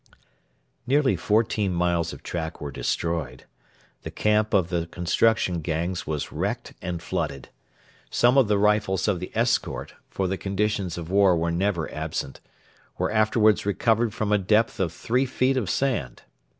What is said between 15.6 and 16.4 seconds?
sand.